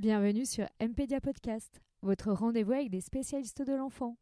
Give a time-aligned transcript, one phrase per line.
[0.00, 4.16] Bienvenue sur MPedia Podcast, votre rendez-vous avec des spécialistes de l'enfant.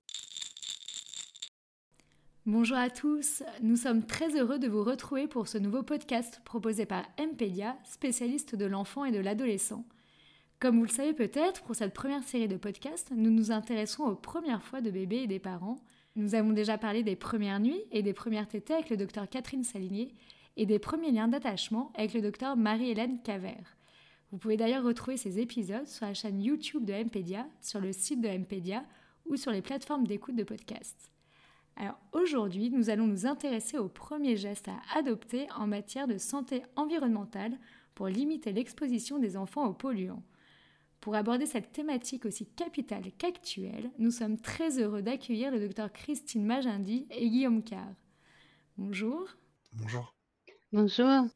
[2.46, 6.84] Bonjour à tous, nous sommes très heureux de vous retrouver pour ce nouveau podcast proposé
[6.84, 9.84] par MPedia, spécialiste de l'enfant et de l'adolescent.
[10.58, 14.16] Comme vous le savez peut-être, pour cette première série de podcasts, nous nous intéressons aux
[14.16, 15.78] premières fois de bébés et des parents.
[16.16, 19.62] Nous avons déjà parlé des premières nuits et des premières tétées avec le docteur Catherine
[19.62, 20.12] Salinier
[20.56, 23.77] et des premiers liens d'attachement avec le docteur Marie-Hélène Cavert.
[24.30, 28.20] Vous pouvez d'ailleurs retrouver ces épisodes sur la chaîne YouTube de Mpedia, sur le site
[28.20, 28.84] de Mpedia
[29.24, 31.10] ou sur les plateformes d'écoute de podcasts.
[31.76, 36.62] Alors aujourd'hui, nous allons nous intéresser aux premiers gestes à adopter en matière de santé
[36.76, 37.56] environnementale
[37.94, 40.24] pour limiter l'exposition des enfants aux polluants.
[41.00, 46.44] Pour aborder cette thématique aussi capitale qu'actuelle, nous sommes très heureux d'accueillir le docteur Christine
[46.44, 47.94] Magindy et Guillaume Carr.
[48.76, 49.28] Bonjour.
[49.72, 50.14] Bonjour.
[50.72, 51.26] Bonjour.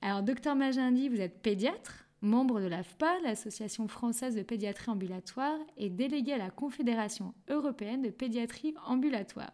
[0.00, 5.90] Alors, docteur Magindy, vous êtes pédiatre membre de l'AFPA, l'Association française de pédiatrie ambulatoire, et
[5.90, 9.52] délégué à la Confédération européenne de pédiatrie ambulatoire.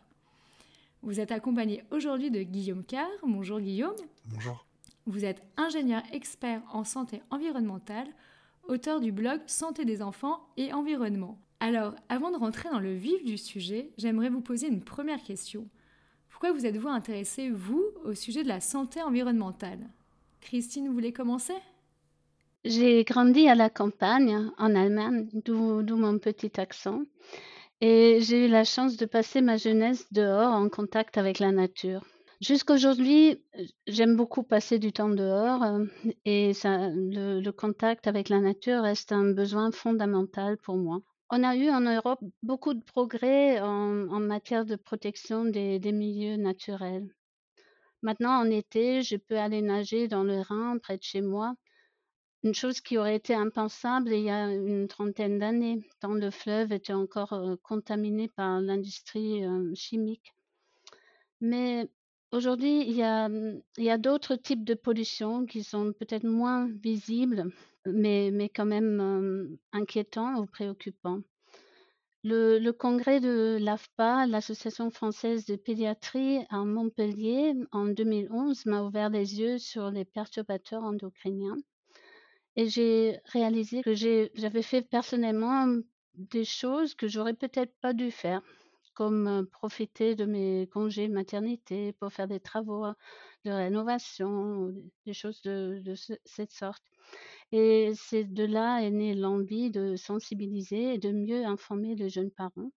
[1.02, 3.11] Vous êtes accompagné aujourd'hui de Guillaume Carr.
[3.22, 3.97] Bonjour Guillaume.
[4.27, 4.64] Bonjour.
[5.06, 8.08] Vous êtes ingénieur expert en santé environnementale,
[8.69, 11.39] auteur du blog Santé des enfants et environnement.
[11.61, 15.69] Alors, avant de rentrer dans le vif du sujet, j'aimerais vous poser une première question.
[16.30, 19.91] Pourquoi vous êtes-vous intéressé, vous, au sujet de la santé environnementale?
[20.41, 21.55] Christine, vous voulez commencer?
[22.65, 27.03] J'ai grandi à la campagne, en Allemagne, d'où mon petit accent.
[27.81, 32.03] Et j'ai eu la chance de passer ma jeunesse dehors en contact avec la nature.
[32.41, 33.42] Jusqu'aujourd'hui,
[33.87, 35.85] j'aime beaucoup passer du temps dehors euh,
[36.25, 41.01] et le, contact avec la nature reste un besoin fondamental pour moi.
[41.31, 46.37] On a eu en Europe beaucoup de progrès en, matière de protection des, des, milieux
[46.37, 47.09] naturels.
[48.03, 51.55] Maintenant, en été, je peux aller nager dans le Rhin près de chez moi
[52.45, 56.73] une chose qui aurait été impensable il y a une trentaine d'années, tant le fleuve
[56.73, 59.42] était encore contaminé par l'industrie
[59.74, 60.35] chimique.
[61.41, 61.89] Mais
[62.33, 66.24] aujourd'hui, il y a, mmh, il y a d'autres types de pollution qui sont peut-être
[66.24, 67.51] moins visibles,
[67.86, 71.20] mais, quand même inquiétants ou préoccupants.
[72.24, 79.11] Le, le, congrès de l'AFPA, l'Association française de pédiatrie à Montpellier, en 2011, m'a ouvert
[79.11, 81.57] les yeux sur les perturbateurs endocriniens
[82.57, 85.67] et j'ai réalisé que j'avais fait personnellement
[86.15, 88.42] des choses que j'aurais peut-être pas dû faire,
[88.95, 92.87] comme profiter de mes congés maternité pour faire des travaux
[93.45, 94.73] de rénovation,
[95.07, 95.95] des choses de, de
[96.25, 96.83] cette sorte.
[97.53, 102.31] Et c'est de là est née l'envie de sensibiliser et de mieux informer les jeunes
[102.31, 102.71] parents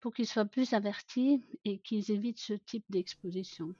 [0.00, 3.74] pour qu'ils soient plus avertis et qu'ils évitent ce type d'exposition.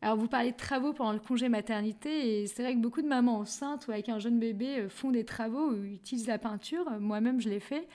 [0.00, 3.08] Alors, vous parlez de travaux pendant le congé maternité, et c'est vrai que beaucoup de
[3.08, 6.88] mamans enceintes ou avec un jeune bébé euh, font des travaux ou utilisent la peinture.
[7.00, 7.88] Moi-même, je l'ai fait,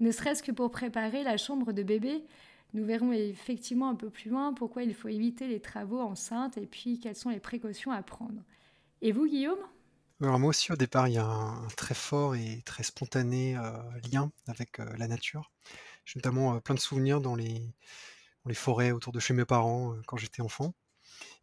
[0.00, 2.24] ne serait-ce que pour préparer la chambre de bébé.
[2.72, 6.66] Nous verrons effectivement un peu plus loin pourquoi il faut éviter les travaux enceintes et
[6.66, 8.42] puis quelles sont les précautions à prendre.
[9.00, 9.60] Et vous, Guillaume?
[10.20, 13.70] Alors moi aussi, au départ, il y a un très fort et très spontané euh,
[14.12, 15.52] lien avec euh, la nature.
[16.04, 17.60] J'ai notamment plein de souvenirs dans les,
[18.42, 20.74] dans les forêts autour de chez mes parents quand j'étais enfant.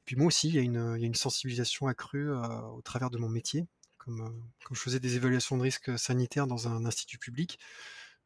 [0.06, 3.67] Puis moi aussi, il y a une, sensibilisation accrue au travers de mon métier.
[3.97, 7.59] Comme, je faisais des évaluations de risques sanitaires dans un institut public,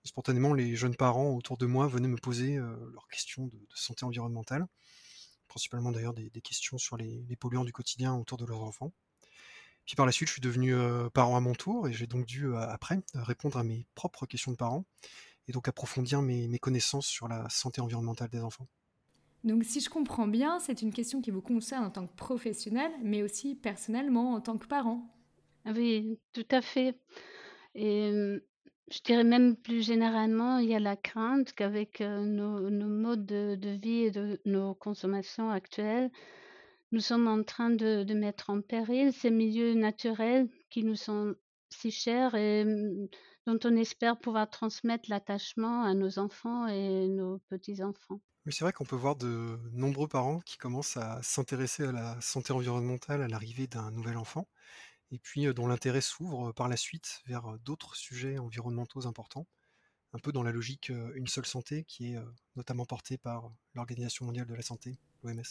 [0.06, 4.68] spontanément, les jeunes parents autour de moi venaient me poser leurs questions de, santé environnementale,
[5.47, 8.94] principalement d'ailleurs des, questions sur les, polluants du quotidien autour de leurs enfants.
[9.85, 10.74] Puis par la suite, je suis devenu
[11.14, 14.58] parent à mon tour et j'ai donc dû, après, répondre à mes propres questions de
[14.58, 14.85] parents
[15.47, 18.68] et donc approfondir mes connaissances sur la santé environnementale des enfants.
[19.45, 22.91] Donc si je comprends bien, c'est une question qui vous concerne en tant que professionnel,
[23.03, 25.07] mais aussi personnellement en tant que parent.
[25.67, 27.00] Oui, tout à fait.
[27.75, 28.41] Et
[28.89, 34.05] je dirais même plus généralement, il y a la crainte qu'avec nos, modes de, vie
[34.05, 36.09] et de nos consommations actuelles,
[36.91, 41.35] nous sommes en train de, de mettre en péril ces milieux naturels qui nous sont
[41.70, 42.66] si chers et
[43.46, 48.22] dont on espère pouvoir transmettre l'attachement à nos enfants et nos petits-enfants.
[48.46, 52.22] Oui, c'est vrai qu'on peut voir de nombreux parents qui commencent à s'intéresser à la
[52.22, 54.47] santé environnementale à l'arrivée d'un nouvel enfant,
[55.12, 59.47] et puis dont l'intérêt s'ouvre par la suite vers d'autres sujets environnementaux importants,
[60.14, 62.20] un peu dans la logique une seule santé qui est
[62.56, 65.42] notamment portée par l'Organisation mondiale de la santé, l'OMS.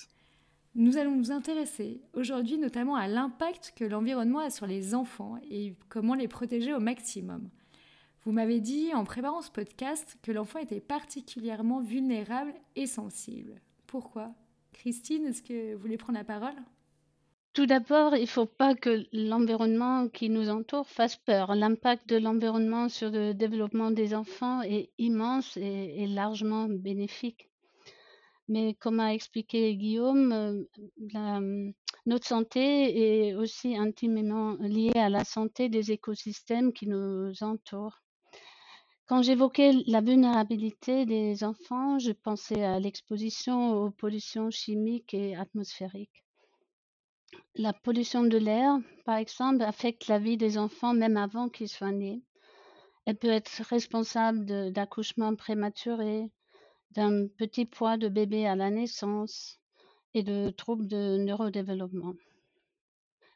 [0.77, 5.77] Nous allons nous intéresser aujourd'hui notamment à l'impact que l'environnement a sur les enfants et
[5.89, 7.51] comment les protéger au maximum.
[8.25, 13.61] Vous m'avez dit en préparant ce podcast que l'enfant était particulièrement vulnérable et sensible.
[13.87, 14.33] Pourquoi?
[14.73, 16.55] Christine, est-ce que vous voulez prendre la parole?
[17.53, 21.55] Tout d'abord, il ne faut pas que l'environnement qui nous entoure fasse peur.
[21.55, 27.51] L'impact de l'environnement sur le développement des enfants est immense et, largement bénéfique.
[28.49, 30.33] Mais comme a expliqué Guillaume,
[31.15, 31.73] euh,
[32.07, 38.04] notre santé est aussi intimement liée à la santé des écosystèmes qui nous entourent.
[39.07, 46.25] Quand j'évoquais la vulnérabilité des enfants, je pensais à l'exposition aux pollutions chimiques et atmosphériques.
[47.55, 51.93] La pollution de l'air, par exemple, affecte la vie des enfants même avant qu'ils soient
[51.93, 52.23] nés.
[53.05, 56.31] Elle peut être responsable d'accouchements prématurés,
[56.93, 59.61] d'un petit poids de bébé à la naissance
[60.15, 62.15] et de troubles de neurodéveloppement.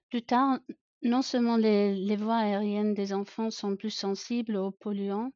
[0.09, 0.61] Plus tard,
[1.03, 5.31] non seulement les, voies aériennes des enfants sont plus sensibles aux polluants,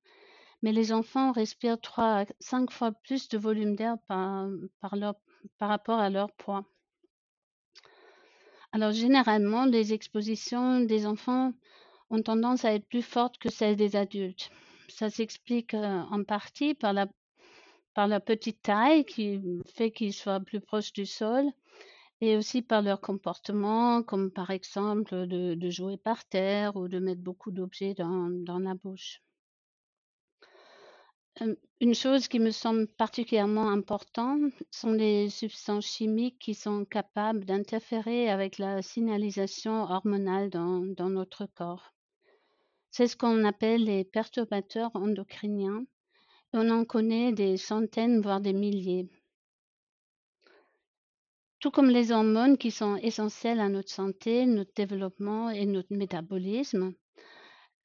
[0.63, 4.49] mais les enfants respirent trois à cinq fois plus de volume d'air par
[5.61, 6.65] rapport à leur poids.
[8.73, 11.53] Alors généralement, les expositions des enfants
[12.11, 14.51] ont tendance à être plus fortes que celles des adultes.
[14.89, 19.41] Ça s'explique euh, en partie par la, petite taille qui
[19.75, 21.45] fait qu'ils soient plus proches du sol
[22.21, 27.21] et aussi par leur comportement, comme par exemple de, jouer par terre ou de mettre
[27.21, 29.21] beaucoup d'objets dans la bouche
[31.81, 38.31] une chose qui me semble particulièrement importante sont les substances chimiques qui sont capables d'interférer
[38.31, 41.93] avec la signalisation hormonale dans, dans notre corps.
[42.91, 45.85] C'est ce qu'on appelle les perturbateurs endocriniens.
[46.53, 49.09] On en connaît des centaines, voire des milliers.
[51.59, 56.93] Tout comme les hormones qui sont essentielles à notre santé, notre développement et notre métabolisme,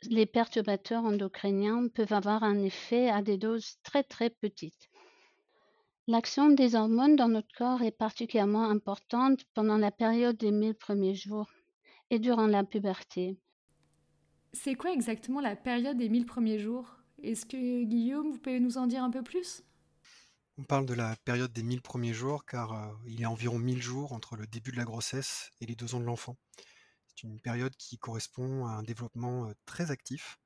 [0.04, 4.90] les perturbateurs endocriniens peuvent avoir un effet à des doses très très petites.
[6.08, 11.16] L'action des hormones dans notre corps est particulièrement importante pendant la période des mille premiers
[11.16, 11.50] jours
[12.10, 13.38] et durant la puberté.
[14.54, 16.98] C'est quoi exactement la période des mille premiers jours?
[17.22, 19.64] Est-ce que Guillaume, vous pouvez nous en dire un peu plus?
[20.58, 23.60] On parle de la période des mille premiers jours car euh, il y a environ
[23.60, 26.38] mille jours entre le début de la grossesse et les deux ans de l'enfant.
[27.20, 30.38] C'est une période qui correspond à un développement très actif.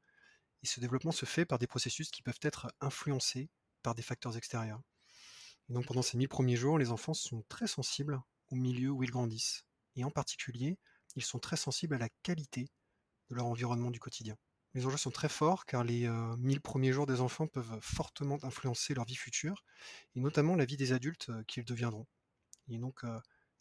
[0.63, 3.49] Et ce développement se fait par des processus qui peuvent être influencés
[3.83, 4.79] par des facteurs extérieurs.
[5.69, 8.21] Et donc pendant ces 1000 premiers jours, les enfants sont très sensibles
[8.51, 9.65] au milieu où ils grandissent.
[9.97, 10.77] Et en particulier,
[11.17, 12.69] ils sont très sensibles à la qualité
[13.29, 14.37] de leur environnement du quotidien.
[14.73, 16.07] Les enjeux sont très forts car les
[16.37, 19.65] 1000 premiers jours des enfants peuvent fortement influencer leur vie future
[20.15, 22.07] et notamment la vie des adultes qu'ils deviendront.
[22.67, 23.03] Il est donc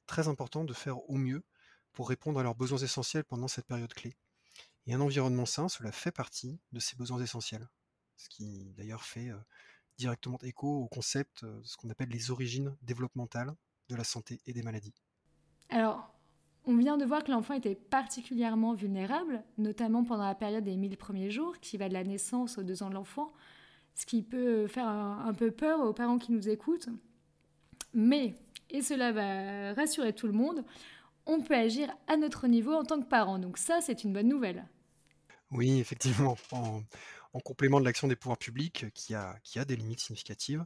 [0.07, 1.43] très important de faire au mieux
[1.93, 4.17] pour répondre à leurs besoins essentiels pendant cette période clé.
[4.87, 7.69] Et un environnement sain, cela fait partie de ces besoins essentiels.
[8.17, 9.37] Ce qui d'ailleurs fait euh,
[9.99, 13.55] directement écho au concept euh, ce qu'on appelle les origines développementales
[13.89, 14.95] de la santé et des maladies.
[15.69, 16.13] Alors,
[16.67, 20.97] on vient de voir que l'enfant était particulièrement vulnérable, notamment pendant la période des 1000
[20.97, 23.33] premiers jours, qui va de la naissance aux deux ans de l'enfant,
[23.95, 26.89] ce qui peut faire un peu peur aux parents qui nous écoutent.
[27.93, 28.35] Mais,
[28.69, 30.65] et cela va rassurer tout le monde,
[31.27, 33.39] on peut agir à notre niveau en tant que parent.
[33.39, 34.69] Donc ça, c'est une bonne nouvelle.
[35.51, 36.37] Oui, effectivement.
[36.53, 36.83] En,
[37.45, 40.65] complément de l'action des pouvoirs publics, qui a, qui a des limites significatives,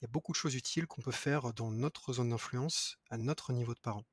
[0.00, 3.16] il y a beaucoup de choses utiles qu'on peut faire dans notre zone d'influence, à
[3.16, 4.04] notre niveau de parent.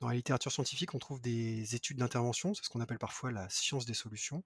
[0.00, 3.48] Dans la littérature scientifique, on trouve des études d'intervention, c'est ce qu'on appelle parfois la
[3.48, 4.44] science des solutions,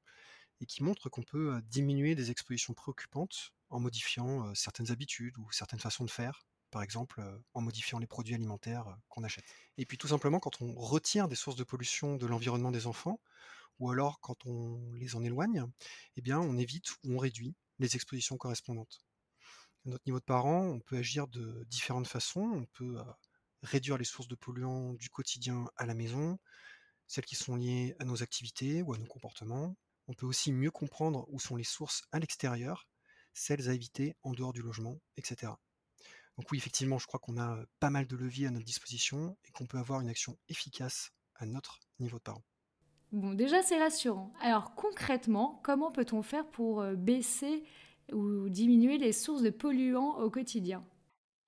[0.61, 5.37] et qui montrent qu'on peut euh, diminuer des expositions préoccupantes en modifiant euh, certaines habitudes
[5.38, 7.23] ou certaines façons de faire, par exemple
[7.55, 9.45] en modifiant les produits alimentaires qu'on achète.
[9.77, 13.21] Et puis tout simplement quand on retire des sources de pollution de l'environnement des enfants,
[13.79, 15.65] ou alors quand on les en éloigne,
[16.17, 19.01] eh bien on évite ou on réduit les expositions correspondantes.
[19.87, 22.41] À notre niveau de parents, on peut agir de différentes façons.
[22.43, 22.99] On peut
[23.63, 26.39] réduire les sources de polluants du quotidien à la maison,
[27.07, 29.77] celles qui sont liées à nos activités ou à nos comportements.
[30.09, 32.89] On peut aussi mieux comprendre où sont les sources à l'extérieur,
[33.35, 35.53] celles à éviter en dehors du logement, etc.
[36.38, 39.50] Donc oui, effectivement, je crois qu'on a pas mal de leviers à notre disposition et
[39.50, 42.42] qu'on peut avoir une action efficace à notre niveau de parent.
[43.11, 44.33] Bon, déjà, c'est rassurant.
[44.40, 47.64] Alors concrètement, comment peut-on faire pour baisser
[48.12, 50.85] ou diminuer les sources de polluants au quotidien?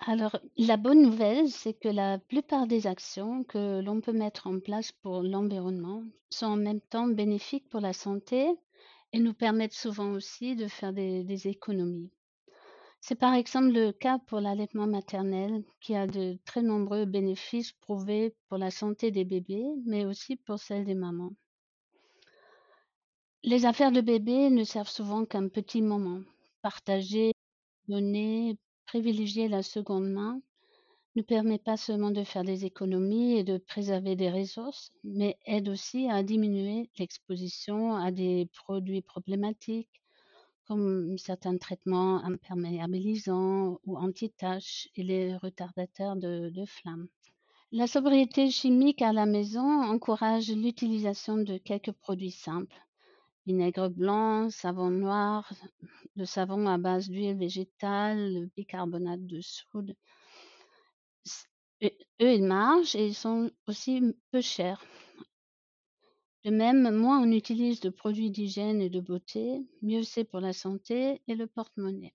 [0.01, 4.59] Alors, la bonne nouvelle, c'est que la plupart des actions que l'on peut mettre en
[4.59, 8.49] place pour l'environnement sont en même temps bénéfiques pour la santé
[9.13, 12.11] et nous permettent souvent aussi de faire des économies.
[13.03, 18.35] C'est par exemple le cas pour l'allaitement maternel qui a de très nombreux bénéfices prouvés
[18.49, 21.33] pour la santé des bébés, mais aussi pour celle des mamans.
[23.43, 26.21] Les affaires de bébé ne servent souvent qu'un petit moment.
[26.61, 27.33] Partager,
[27.89, 30.43] donner, privilégier la seconde main,
[31.17, 35.71] ne permet pas seulement de faire des économies et de préserver des ressources, mais aide
[35.71, 40.01] aussi à diminuer l'exposition à des produits problématiques
[40.71, 47.09] comme certains traitements imperméabilisants ou anti-taches et les retardateurs de, flammes.
[47.73, 52.81] La sobriété chimique à la maison encourage l'utilisation de quelques produits simples.
[53.47, 55.53] Vinaigre blanc, savon noir,
[56.15, 59.97] le savon à base d'huile végétale, le bicarbonate de soude.
[61.83, 64.85] Eux, ils marchent et ils sont aussi peu chers.
[66.45, 70.53] De même, moins on utilise de produits d'hygiène et de beauté, mieux c'est pour la
[70.53, 72.15] santé et le porte-monnaie.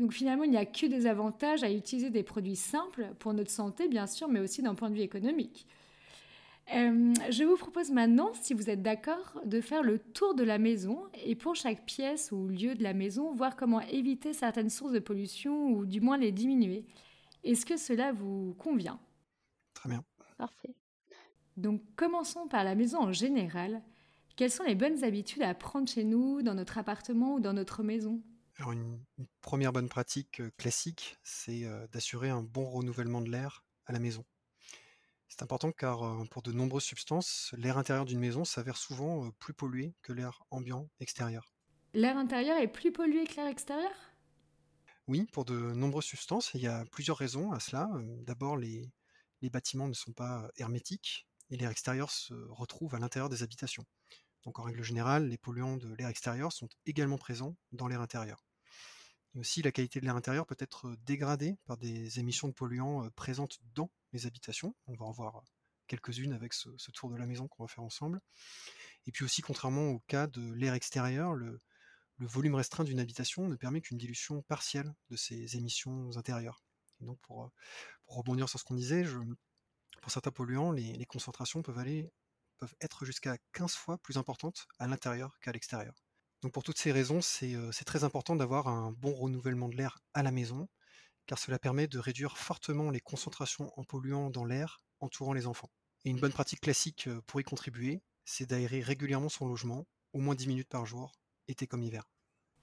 [0.00, 3.50] Donc finalement, il n'y a que des avantages à utiliser des produits simples pour notre
[3.50, 5.68] santé, bien sûr, mais aussi d'un point de vue économique.
[6.74, 10.58] Euh, je vous propose maintenant, si vous êtes d'accord, de faire le tour de la
[10.58, 14.92] maison et pour chaque pièce ou lieu de la maison, voir comment éviter certaines sources
[14.92, 16.84] de pollution ou du moins les diminuer.
[17.44, 18.98] Est-ce que cela vous convient?
[19.74, 20.02] Très bien.
[20.38, 20.74] Parfait.
[21.56, 23.82] Donc commençons par la maison en général.
[24.36, 27.82] Quelles sont les bonnes habitudes à prendre chez nous, dans notre appartement ou dans notre
[27.82, 28.20] maison?
[28.56, 29.00] Alors une,
[29.40, 33.98] première bonne pratique euh, classique, c'est euh, d'assurer un bon renouvellement de l'air à la
[33.98, 34.24] maison.
[35.28, 39.54] C'est important car euh, pour de nombreuses substances, l'air intérieur d'une maison s'avère souvent plus
[39.54, 41.52] pollué que l'air ambiant extérieur.
[41.94, 43.92] L'air intérieur est plus pollué que l'air extérieur?
[45.06, 47.88] Oui, pour de nombreuses substances, il y a plusieurs raisons à cela.
[48.22, 48.90] D'abord, les,
[49.42, 53.84] les bâtiments ne sont pas hermétiques, et l'air extérieur se retrouve à l'intérieur des habitations.
[54.44, 58.44] Donc en règle générale, les polluants de l'air extérieur sont également présents dans l'air intérieur.
[59.36, 63.10] Aussi, la qualité de l'air intérieur peut être dégradée par des émissions de polluants euh,
[63.10, 64.76] présentes dans les habitations.
[64.86, 65.42] On va en voir
[65.88, 68.20] quelques-unes avec ce, tour de la maison qu'on va faire ensemble.
[69.06, 71.60] Et puis aussi, contrairement au cas de l'air extérieur, le,
[72.20, 76.62] volume restreint d'une habitation ne permet qu'une dilution partielle de ces émissions intérieures.
[77.00, 77.50] Donc pour
[78.06, 79.18] rebondir sur ce qu'on disait, je,
[80.04, 81.82] pour certains polluants, les, concentrations peuvent,
[82.82, 85.94] être jusqu'à 15 fois plus importantes à l'intérieur qu'à l'extérieur.
[86.52, 90.22] Pour toutes ces raisons, euh, c'est très important d'avoir un bon renouvellement de l'air à
[90.22, 90.68] la maison,
[91.24, 95.70] car cela permet de réduire fortement les concentrations en polluants dans l'air entourant les enfants.
[96.04, 100.18] Et une bonne pratique classique euh, pour y contribuer, c'est d'aérer régulièrement son logement, au
[100.18, 101.12] moins 10 minutes par jour,
[101.48, 102.04] été comme hiver.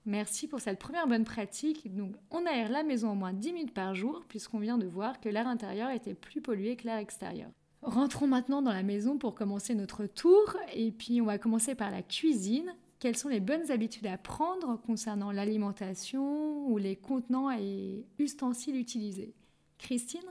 [0.05, 1.93] Merci pour cette première bonne pratique.
[1.96, 5.20] Donc, on aère la maison au moins 10 minutes par jour, puisqu'on vient de voir
[5.20, 7.50] que l'air intérieur était plus pollué que l'air extérieur.
[7.84, 10.55] Rentrons maintenant dans la maison pour commencer notre tour.
[10.74, 12.74] Et puis, on va commencer par la cuisine.
[13.00, 19.34] Quelles sont les bonnes habitudes à prendre concernant l'alimentation ou les contenants et ustensiles utilisés?
[19.77, 20.22] Christine?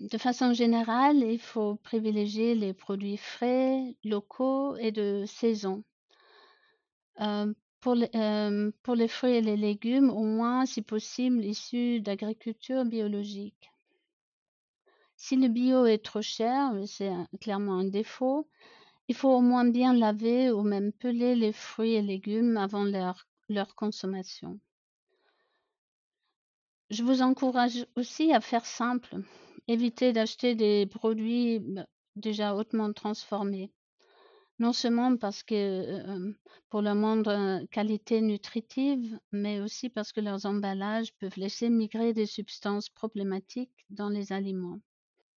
[0.00, 5.82] De façon générale, il faut privilégier les produits frais, locaux et de saison.
[7.20, 7.52] Euh,
[7.82, 12.84] pour les, euh, pour les fruits et les légumes, au moins, si possible, issus d'agriculture
[12.86, 13.70] biologique.
[15.16, 18.48] Si le bio est trop cher, c'est clairement un défaut,
[19.08, 23.26] il faut au moins bien laver ou même peler les fruits et légumes avant leur,
[23.76, 24.58] consommation.
[26.90, 29.16] Je vous encourage aussi à faire simple.
[29.66, 31.86] Évitez d'acheter des produits bah,
[32.16, 33.72] déjà hautement transformés.
[34.62, 36.32] Non seulement parce que, euh,
[36.70, 42.26] pour leur moindre qualité nutritive, mais aussi parce que leurs emballages peuvent laisser migrer des
[42.26, 44.78] substances problématiques dans les aliments.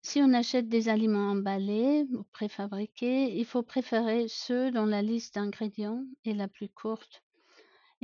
[0.04, 5.34] Si on achète des aliments emballés ou préfabriqués, il faut préférer ceux dont la liste
[5.34, 7.24] d'ingrédients est la plus courte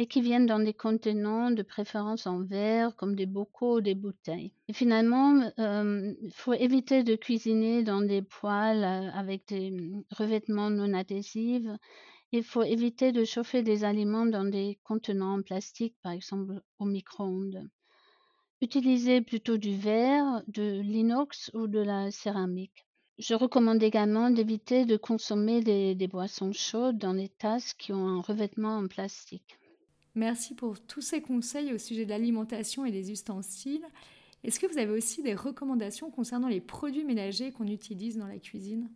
[0.02, 3.94] et qui viennent dans des contenants de préférence en verre, comme des bocaux ou des
[3.94, 4.52] bouteilles.
[4.74, 10.72] Finalement, euh, il faut éviter de cuisiner dans des poêles euh, avec des mm, revêtements
[10.72, 11.68] non adhésifs.
[12.32, 16.86] Il faut éviter de chauffer des aliments dans des contenants en plastique, par exemple au
[16.86, 17.70] micro-ondes.
[18.60, 22.88] Utilisez plutôt du verre, de l'inox ou de la céramique.
[23.20, 28.22] Je recommande également d'éviter de consommer des boissons chaudes dans des tasses qui ont un
[28.22, 29.60] revêtement en plastique.
[30.16, 33.86] Merci pour tous ces conseils au sujet de l'alimentation et des ustensiles.
[34.44, 38.40] Est-ce que vous avez aussi des recommandations concernant les produits ménagers qu'on utilise dans la
[38.40, 38.90] cuisine?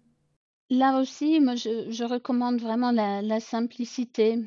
[0.69, 4.39] Là aussi, moi, je, recommande vraiment la, simplicité.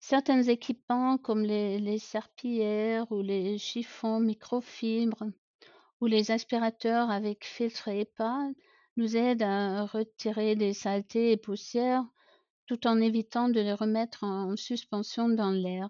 [0.00, 5.24] Certains équipements comme les, les serpillères ou les chiffons microfibres
[6.00, 8.50] ou les aspirateurs avec filtre et pas
[8.96, 12.04] nous aident à retirer des saletés et poussières
[12.66, 15.88] tout en évitant de les remettre en suspension dans l'air.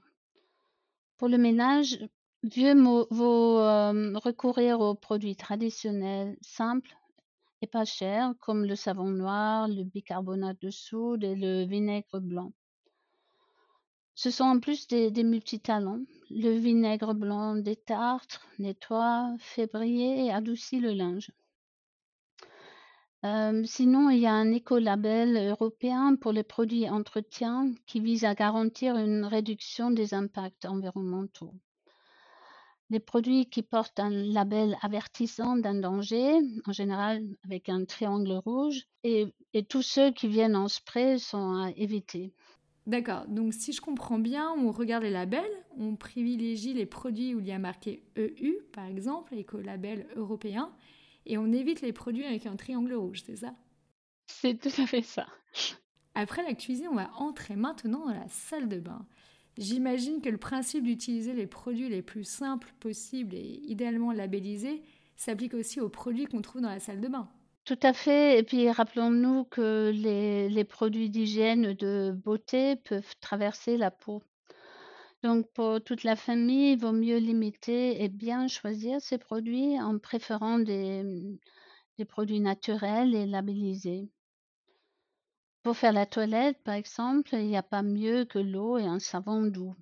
[1.16, 1.98] Pour le ménage,
[2.42, 6.96] vieux vaut euh, recourir aux produits traditionnels, simples
[7.62, 12.52] et pas chers, comme le savon noir, le bicarbonate de soude et le vinaigre blanc.
[14.16, 16.02] Ce sont en plus des, des multitalents.
[16.30, 21.30] Le vinaigre blanc des tartres nettoie, fait briller et adoucit le linge.
[23.64, 28.96] Sinon, il y a un écolabel européen pour les produits entretien qui vise à garantir
[28.98, 31.54] une réduction des impacts environnementaux.
[32.90, 38.82] Les produits qui portent un label avertissant d'un danger, en général avec un triangle rouge,
[39.04, 42.34] et, et tous ceux qui viennent en spray sont à éviter.
[42.86, 47.40] D'accord, donc si je comprends bien, on regarde les labels, on privilégie les produits où
[47.40, 50.70] il y a marqué EU, par exemple, écolabel européen,
[51.26, 53.54] et on évite les produits avec un triangle rouge, c'est ça?
[54.26, 55.26] C'est tout à fait ça.
[56.14, 59.06] Après la cuisine, on va entrer maintenant dans la salle de bain.
[59.56, 64.82] J'imagine que le principe d'utiliser les produits les plus simples possibles et idéalement labellisés
[65.16, 67.28] s'applique aussi aux produits qu'on trouve dans la salle de bain.
[67.64, 68.38] Tout à fait.
[68.38, 74.22] Et puis rappelons-nous que les, les produits d'hygiène de beauté peuvent traverser la peau.
[75.24, 79.98] Donc pour toute la famille, il vaut mieux limiter et bien choisir ces produits en
[79.98, 81.02] préférant des,
[81.96, 84.10] des produits naturels et labellisés.
[85.62, 88.98] Pour faire la toilette, par exemple, il n'y a pas mieux que l'eau et un
[88.98, 89.74] savon doux.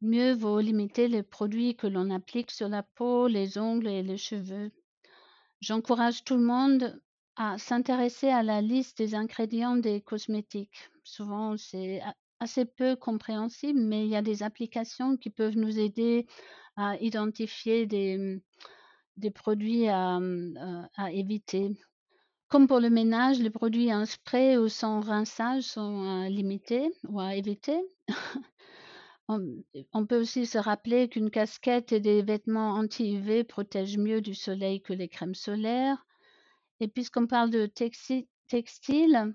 [0.00, 4.16] Mieux vaut limiter les produits que l'on applique sur la peau, les ongles et les
[4.16, 4.70] cheveux.
[5.60, 7.02] J'encourage tout le monde
[7.36, 10.88] à s'intéresser à la liste des ingrédients des cosmétiques.
[11.04, 12.00] Souvent, c'est
[12.40, 16.26] assez peu compréhensible, mais il y a des applications qui peuvent nous aider
[16.76, 18.40] à identifier des,
[19.16, 21.76] des produits à, euh, à éviter.
[22.48, 27.18] Comme pour le ménage, les produits en spray ou sans rinçage sont euh, limités ou
[27.18, 27.80] à éviter.
[29.28, 29.40] on,
[29.92, 34.80] on, peut aussi se rappeler qu'une casquette et des vêtements anti-UV protègent mieux du soleil
[34.80, 36.06] que les crèmes solaires.
[36.78, 39.34] Et puisqu'on parle de textile, textile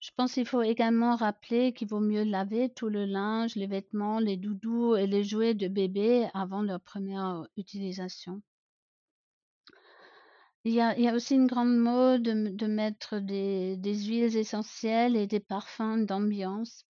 [0.00, 4.18] je pense qu'il faut également rappeler qu'il vaut mieux laver tout le linge, les vêtements,
[4.18, 8.42] les doudous et les jouets de bébé avant leur première utilisation.
[10.64, 15.40] Il y a, aussi une grande mode de, mettre des, des, huiles essentielles et des
[15.40, 16.84] parfums d'ambiance.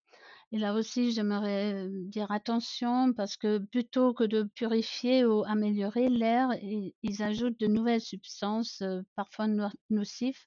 [0.52, 6.50] Et là aussi, j'aimerais dire attention parce que plutôt que de purifier ou améliorer l'air,
[6.62, 8.82] ils, ajoutent de nouvelles substances,
[9.14, 9.46] parfois
[9.90, 10.46] nocives,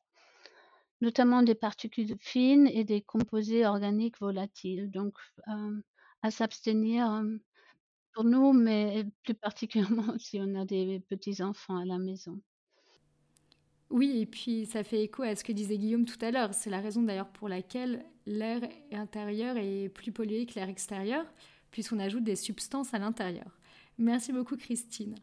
[1.03, 4.89] notamment des particules fines et des composés organiques volatiles.
[4.89, 5.13] Donc,
[5.49, 5.81] euh,
[6.21, 7.37] à s'abstenir euh,
[8.13, 12.39] pour nous, mais plus particulièrement si on a des petits-enfants à la maison.
[13.89, 16.53] Oui, et puis ça fait écho à ce que disait Guillaume tout à l'heure.
[16.53, 18.61] C'est la raison d'ailleurs pour laquelle l'air
[18.93, 21.25] intérieur est plus pollué que l'air extérieur,
[21.69, 23.59] puisqu'on ajoute des substances à l'intérieur.
[23.97, 25.15] Merci beaucoup Christine.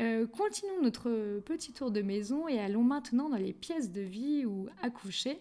[0.00, 4.46] Euh, continuons notre petit tour de maison et allons maintenant dans les pièces de vie
[4.46, 5.40] ou à coucher.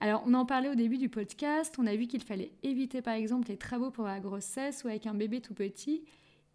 [0.00, 3.14] Alors, on en parlait au début du podcast, on a vu qu'il fallait éviter par
[3.14, 6.04] exemple les travaux pour la grossesse ou avec un bébé tout petit.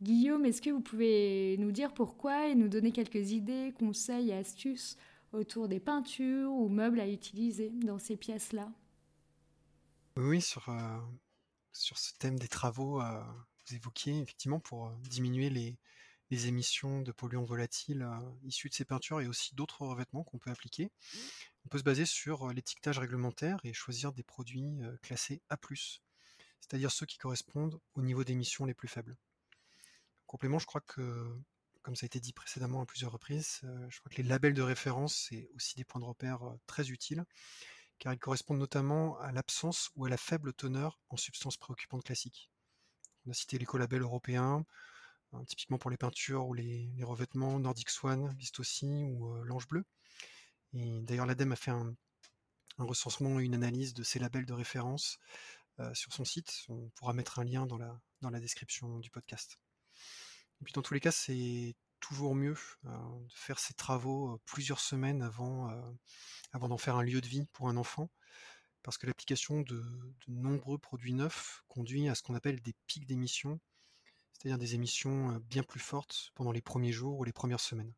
[0.02, 4.34] Guillaume, est-ce que vous pouvez nous dire pourquoi et nous donner quelques idées, conseils et
[4.34, 4.98] astuces
[5.32, 8.70] autour des peintures ou meubles à utiliser dans ces pièces-là?
[10.18, 11.00] Oui, sur, euh,
[11.72, 13.24] sur ce thème des travaux, euh,
[13.66, 15.78] vous évoquiez effectivement pour diminuer les,
[16.32, 20.40] les émissions de polluants volatiles euh, issus de ces peintures et aussi d'autres revêtements qu'on
[20.40, 20.90] peut appliquer.
[21.66, 25.60] On peut se baser sur euh, l'étiquetage réglementaire et choisir des produits euh, classés A+,
[26.62, 29.18] c'est-à-dire ceux qui correspondent au niveau d'émissions les plus faibles.
[30.22, 31.28] En complément, je crois que,
[31.82, 34.62] comme ça a été dit précédemment à plusieurs reprises, je crois que les labels de
[34.62, 37.26] référence, c'est aussi des points de repère très utiles,
[38.00, 42.50] car ils correspondent notamment à l'absence ou à la faible teneur en substances préoccupantes classiques.
[43.26, 44.66] On a cité l'écolabel européen,
[45.34, 49.86] Hein, typiquement pour les peintures ou les, revêtements, Nordic Swan Vistosi ou euh, l'Ange Bleu.
[50.74, 51.96] Et d'ailleurs, l'ADEME a fait un,
[52.78, 55.20] recensement et une analyse de ces labels de référence
[55.80, 56.66] euh, sur son site.
[56.70, 59.60] On pourra mettre un lien dans la, dans la description du podcast.
[60.62, 64.80] Et puis dans tous les cas, c'est toujours mieux euh, de faire ces travaux plusieurs
[64.80, 65.70] semaines avant,
[66.52, 68.10] avant d'en faire un lieu de vie pour un enfant,
[68.84, 73.06] parce que l'application de, de nombreux produits neufs conduit à ce qu'on appelle des pics
[73.06, 73.60] d'émissions
[74.42, 77.94] c'est-à-dire des émissions bien plus fortes pendant les premiers jours ou les premières semaines.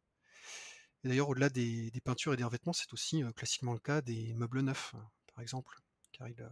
[1.03, 4.33] Et d'ailleurs, au-delà des, des, peintures et des revêtements, c'est aussi classiquement le cas des
[4.33, 4.93] meubles neufs,
[5.33, 5.77] par exemple,
[6.11, 6.49] car ils,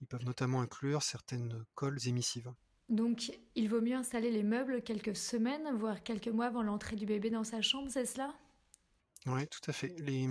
[0.00, 2.52] ils peuvent notamment inclure certaines colles émissives.
[2.88, 7.06] Donc, il vaut mieux installer les meubles quelques semaines, voire quelques mois avant l'entrée du
[7.06, 8.34] bébé dans sa chambre, c'est cela?
[9.26, 9.94] Oui, tout à fait.
[10.00, 10.28] Les,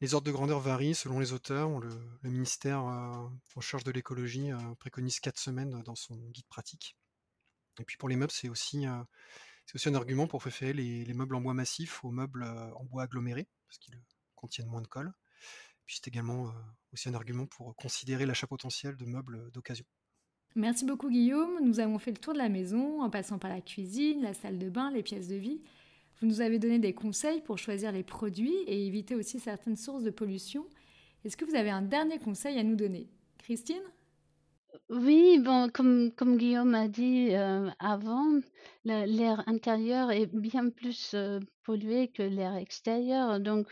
[0.00, 1.80] les, ordres de grandeur varient selon les auteurs.
[1.80, 1.88] Le,
[2.22, 6.96] le ministère euh, en charge de l'écologie euh, préconise 4 semaines dans son guide pratique.
[7.80, 9.02] Et puis pour les meubles, c'est aussi, euh,
[9.66, 12.72] c'est aussi un argument pour préférer les, les, meubles en bois massif aux meubles euh,
[12.74, 14.00] en bois aggloméré, parce qu'ils
[14.34, 15.08] contiennent moins de colle.
[15.08, 16.52] Et puis c'est également euh,
[16.92, 19.86] aussi un argument pour considérer l'achat potentiel de meubles d'occasion.
[20.54, 21.60] Merci beaucoup Guillaume.
[21.62, 24.58] Nous avons fait le tour de la maison en passant par la cuisine, la salle
[24.58, 25.62] de bain, les pièces de vie.
[26.20, 30.04] Vous nous avez donné des conseils pour choisir les produits et éviter aussi certaines sources
[30.04, 30.66] de pollution.
[31.24, 33.08] Est-ce que vous avez un dernier conseil à nous donner?
[33.38, 33.82] Christine?
[34.88, 38.40] Oui, bon, comme, Guillaume a dit euh, avant,
[38.84, 43.40] l'air intérieur est bien plus euh, pollué que l'air extérieur.
[43.40, 43.66] Donc,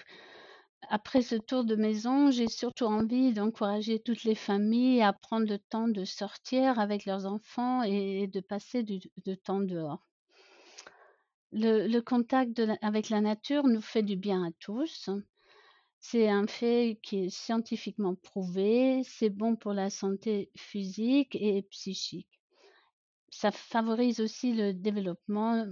[0.89, 5.59] après ce tour de maison, j'ai surtout envie d'encourager toutes les familles à prendre le
[5.59, 9.01] temps de sortir avec leurs enfants et de passer du,
[9.39, 10.05] temps dehors.
[11.53, 15.11] Le, contact avec la nature nous fait du bien à tous.
[16.01, 19.03] C'est un fait qui est scientifiquement prouvé.
[19.05, 22.41] C'est bon pour la santé physique et psychique.
[23.31, 25.67] Ça favorise aussi le développement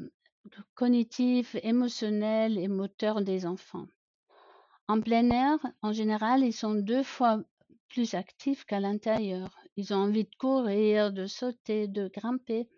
[0.74, 3.86] cognitif, émotionnel et moteur des enfants.
[4.86, 7.42] En plein air, en général, ils sont deux fois
[7.88, 9.50] plus actifs qu'à l'intérieur.
[9.76, 12.68] Ils ont envie de courir, de sauter, de grimper,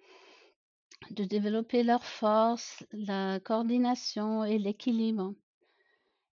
[1.11, 5.35] de développer leur force, la coordination et l'équilibre.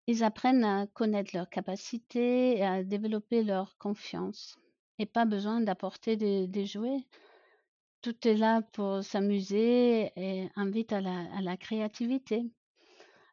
[0.06, 4.56] Ils apprennent à connaître leurs capacités et à développer leur confiance.
[4.98, 7.04] Et pas besoin d'apporter des, jouets.
[8.02, 12.50] Tout est là pour s'amuser et invite à la créativité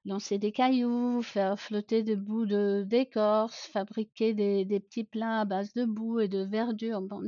[0.06, 5.74] lancer des cailloux, faire flotter des bouts de d'écorce, fabriquer des, petits plats à base
[5.74, 7.02] de boue et de verdure.
[7.02, 7.22] Bon,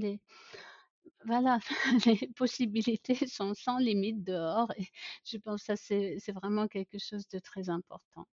[1.25, 1.59] Voilà,
[2.05, 4.87] les possibilités sont sans limite dehors et
[5.25, 8.27] je pense que c'est vraiment quelque chose de très important.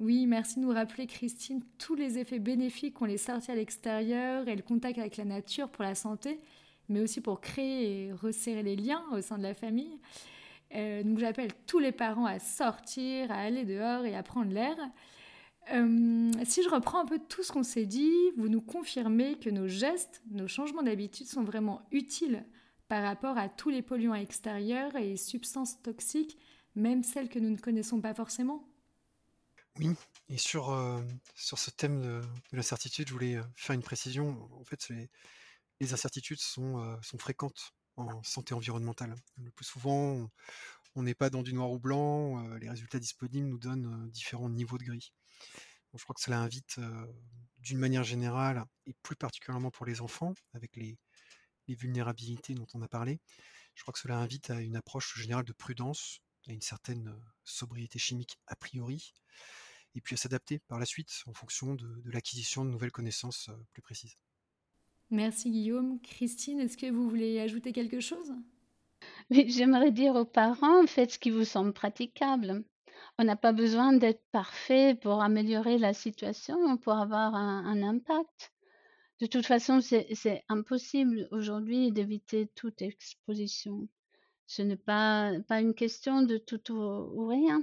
[0.00, 4.48] Oui, merci de nous rappeler, Christine, tous les effets bénéfiques qu'ont les sorties à l'extérieur
[4.48, 6.40] et le contact avec la nature pour la santé,
[6.88, 9.98] mais aussi pour créer et resserrer les liens au sein de la famille.
[10.74, 14.76] Euh, donc j'appelle tous les parents à sortir, à aller dehors et à prendre l'air.
[15.72, 19.50] Euh, si je reprends un peu tout ce qu'on s'est dit, vous nous confirmez que
[19.50, 22.44] nos gestes, nos changements d'habitude sont vraiment utiles
[22.88, 26.36] par rapport à tous les polluants extérieurs et substances toxiques,
[26.74, 28.64] même celles que nous ne connaissons pas forcément
[29.78, 29.94] Oui,
[30.28, 31.02] et sur, euh,
[31.34, 34.48] sur ce thème de, l'incertitude, je voulais faire une précision.
[34.52, 35.08] En fait, les,
[35.80, 39.14] les incertitudes sont, sont fréquentes en santé environnementale.
[39.38, 40.30] Le plus souvent,
[40.94, 44.78] on n'est pas dans du noir ou blanc, les résultats disponibles nous donnent différents niveaux
[44.78, 45.12] de gris.
[45.94, 46.80] je crois que cela invite,
[47.58, 50.98] d'une manière générale, et plus particulièrement pour les enfants, avec les,
[51.68, 53.18] vulnérabilités dont on a parlé,
[53.74, 57.98] je crois que cela invite à une approche générale de prudence, à une certaine sobriété
[57.98, 59.14] chimique a priori,
[59.94, 63.82] et puis à s'adapter par la suite en fonction de l'acquisition de nouvelles connaissances plus
[63.82, 64.16] précises.
[65.10, 66.00] Merci Guillaume.
[66.00, 68.32] Christine, est-ce que vous voulez ajouter quelque chose?
[69.30, 72.64] Oui, j'aimerais dire aux parents, faites ce qui vous semble praticable.
[73.18, 78.52] On n'a pas besoin d'être parfait pour améliorer la situation, pour avoir un, impact.
[79.20, 83.88] De toute façon, c'est impossible aujourd'hui d'éviter toute exposition.
[84.46, 87.62] Ce n'est pas, pas une question de tout ou rien.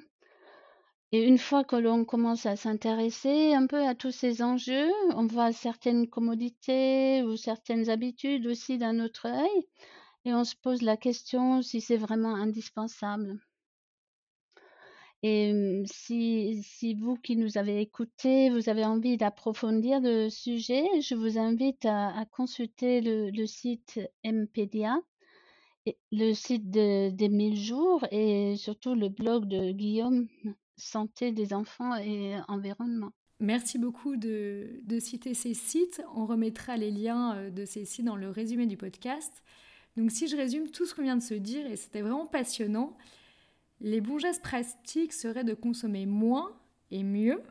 [1.12, 5.26] Et une fois que l'on commence à s'intéresser un peu à tous ces enjeux, on
[5.26, 9.67] voit certaines commodités ou certaines habitudes aussi d'un autre œil
[10.26, 13.39] et on se pose la question si c'est vraiment indispensable.
[15.24, 20.86] Et hum, si, si vous qui nous avez écoutés, vous avez envie d'approfondir le sujet,
[21.02, 24.32] je vous invite à, consulter le, site et
[26.12, 30.28] le site de, des 1000 jours et surtout le blog de Guillaume
[30.79, 33.11] santé des enfants et environnement.
[33.39, 36.01] Merci beaucoup de, citer ces sites.
[36.13, 39.43] On remettra les liens euh, de ces sites dans le résumé du podcast.
[39.95, 42.97] Donc si je résume tout ce qu'on vient de se dire, et c'était vraiment passionnant,
[43.81, 46.51] les bons gestes pratiques seraient de consommer moins
[46.91, 47.41] et mieux,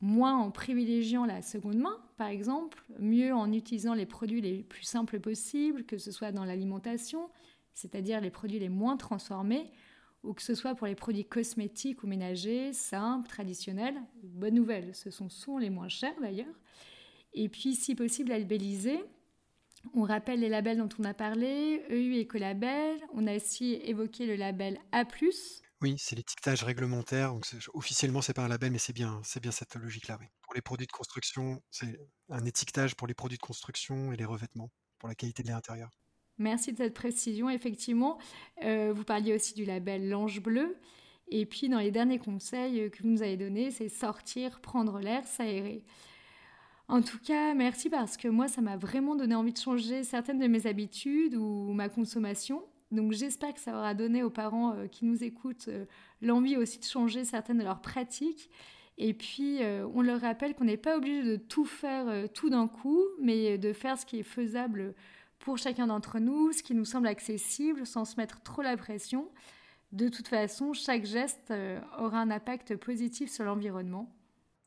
[0.00, 4.82] moins en privilégiant la seconde main, par exemple, mieux en utilisant les produits les plus
[4.82, 7.30] simples possibles, que ce soit dans l'alimentation,
[7.72, 9.70] c'est-à-dire les produits les moins transformés,
[10.22, 14.00] ou que ce soit pour les produits cosmétiques ou ménagers, simples, traditionnels.
[14.22, 16.54] Bonne nouvelle, ce sont souvent les moins chers d'ailleurs.
[17.32, 19.04] Et puis, si possible, labelliser.
[19.94, 22.98] On rappelle les labels dont on a parlé, EU Ecolabel.
[23.14, 25.04] On a aussi évoqué le label A+.
[25.82, 27.32] Oui, c'est l'étiquetage réglementaire.
[27.32, 30.18] Donc officiellement, c'est pas un label, mais c'est bien, c'est bien cette logique-là.
[30.42, 32.00] Pour les produits de construction, c'est
[32.30, 35.58] un étiquetage pour les produits de construction et les revêtements pour la qualité de l'air
[35.58, 35.90] intérieur.
[36.38, 37.48] Merci de cette précision.
[37.48, 38.18] Effectivement,
[38.62, 40.76] euh, vous parliez aussi du label L'Ange Bleu.
[41.28, 45.24] Et puis, dans les derniers conseils que vous nous avez donnés, c'est sortir, prendre l'air,
[45.24, 45.82] s'aérer.
[46.88, 50.38] En tout cas, merci parce que moi, ça m'a vraiment donné envie de changer certaines
[50.38, 52.62] de mes habitudes ou ma consommation.
[52.92, 55.86] Donc, j'espère que ça aura donné aux parents euh, qui nous écoutent euh,
[56.20, 58.50] l'envie aussi de changer certaines de leurs pratiques.
[58.98, 59.58] Et puis,
[59.94, 63.74] on leur rappelle qu'on n'est pas obligé de tout faire tout d'un coup, mais de
[63.74, 64.94] faire ce qui est faisable
[65.46, 69.30] pour chacun d'entre nous ce qui nous semble accessible sans se mettre trop la pression.
[69.92, 74.12] De toute façon, chaque geste euh, aura un impact positif sur l'environnement.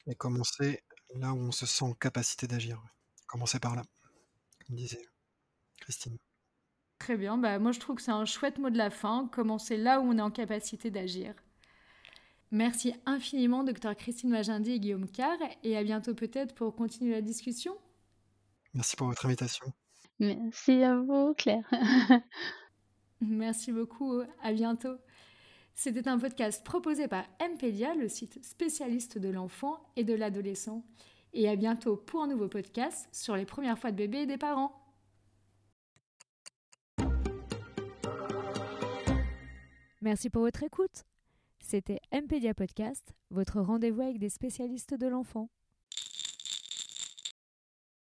[0.08, 0.82] Et commencer
[1.16, 2.82] là où on se sent en capacité d'agir.
[3.28, 3.82] Commencer par là,
[4.66, 5.02] comme disait
[5.82, 6.18] Christine.
[6.98, 9.76] Très bien, bah, moi je trouve que c'est un chouette mot de la fin, commencer
[9.76, 11.36] là où on est en capacité d'agir.
[12.52, 17.22] Merci infiniment, docteur Christine Magendie et Guillaume Carr, et à bientôt peut-être pour continuer la
[17.22, 17.78] discussion.
[18.74, 19.74] Merci pour votre invitation.
[20.20, 21.70] Merci à vous, Claire.
[23.22, 24.98] Merci beaucoup, à bientôt.
[25.74, 30.84] C'était un podcast proposé par Mpedia, le site spécialiste de l'enfant et de l'adolescent.
[31.32, 34.38] Et à bientôt pour un nouveau podcast sur les premières fois de bébé et des
[34.38, 34.74] parents.
[40.02, 41.04] Merci pour votre écoute.
[41.62, 45.50] C'était Mpedia Podcast, votre rendez-vous avec des spécialistes de l'enfant.